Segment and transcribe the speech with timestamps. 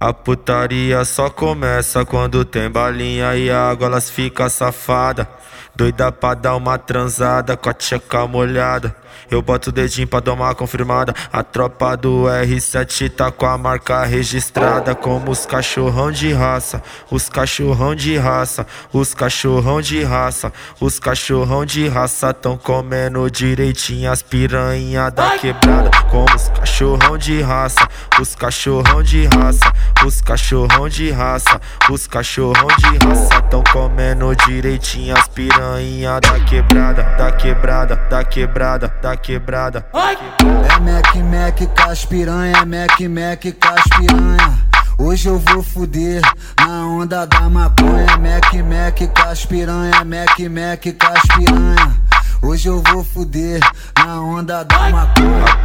[0.00, 5.28] A putaria só começa quando tem balinha e água, elas fica safada.
[5.74, 8.94] Doida pra dar uma transada com a tcheca molhada.
[9.30, 11.14] Eu boto o dedinho pra dar uma confirmada.
[11.32, 14.94] A tropa do R7 tá com a marca registrada.
[14.94, 21.64] Como os cachorrão de raça, os cachorrão de raça, os cachorrão de raça, os cachorrão
[21.64, 25.90] de raça tão comendo direitinho as piranha da quebrada.
[26.10, 27.86] Como os cachorrão de raça,
[28.20, 29.72] os cachorrão de raça,
[30.04, 31.60] os cachorrão de raça,
[31.90, 38.94] os cachorrão de raça tão comendo direitinho as piranha da quebrada, da quebrada, da quebrada,
[39.02, 39.86] da quebrada.
[39.92, 44.68] É Mac Mac com as piranha, é Mac Mac com as piranha.
[44.98, 46.20] Hoje eu vou fuder
[46.58, 52.08] na onda da maconha, Mac Mac com as piranha, Mac Mac com as piranha.
[52.40, 53.60] Hoje eu vou fuder
[53.98, 55.44] na onda da maconha.
[55.44, 55.56] A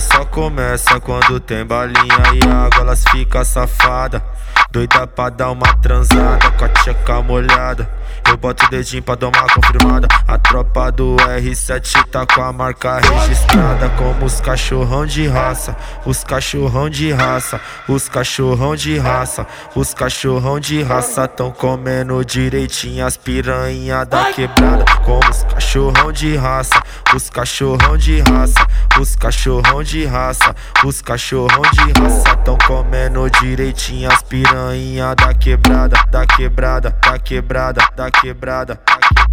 [0.00, 4.22] só começa quando tem balinha e água, elas fica safada.
[4.70, 7.88] Doida pra dar uma transada com a tcheca molhada.
[8.26, 10.08] Eu boto o dedinho pra dar uma confirmada.
[10.26, 13.88] A tropa do R7 tá com a marca registrada.
[13.90, 20.58] Como os cachorrão de raça, os cachorrão de raça, os cachorrão de raça, os cachorrão
[20.58, 24.84] de raça tão comendo direitinho as piranha da quebrada.
[25.04, 26.82] Como os cachorrão de raça,
[27.14, 28.66] os cachorrão de raça,
[28.98, 35.96] os cachorrão de raça, os cachorrão de raça tão comendo direitinho as piranha da quebrada,
[36.10, 38.80] da quebrada, da quebrada, da quebrada.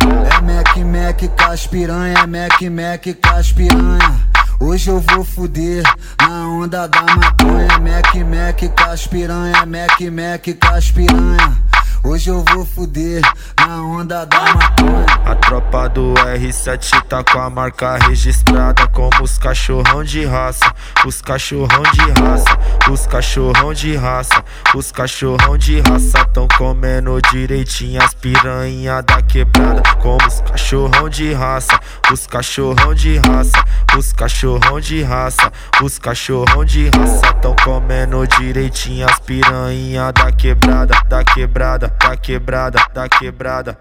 [0.04, 4.32] É Mac Mac com as piranha, é Mac Mac com as piranha.
[4.60, 5.84] Hoje eu vou fuder
[6.22, 11.71] na onda da maconha, Mac Mac com as piranha, Mac Mac com as piranha.
[12.04, 13.22] Hoje eu vou fuder
[13.60, 15.06] na onda da maconha.
[15.24, 18.88] A tropa do R7 tá com a marca registrada.
[18.88, 20.74] Como os cachorrão de raça,
[21.06, 22.58] os cachorrão de raça,
[22.92, 24.44] os cachorrão de raça,
[24.76, 29.84] os cachorrão de raça tão comendo direitinho as piranha da quebrada.
[30.02, 31.80] Como os cachorrão de raça,
[32.12, 33.64] os cachorrão de raça,
[33.96, 35.52] os cachorrão de raça,
[35.84, 42.80] os cachorrão de raça tão comendo direitinho as piranha da quebrada, da quebrada, da quebrada,
[42.94, 43.78] da quebrada.